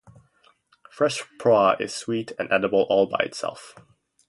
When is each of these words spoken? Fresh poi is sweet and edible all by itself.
Fresh 0.89 1.23
poi 1.39 1.75
is 1.79 1.93
sweet 1.93 2.31
and 2.39 2.51
edible 2.51 2.87
all 2.89 3.05
by 3.05 3.19
itself. 3.19 3.75